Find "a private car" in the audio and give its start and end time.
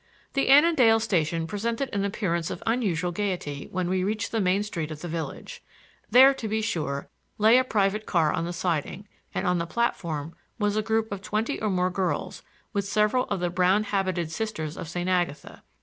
7.59-8.33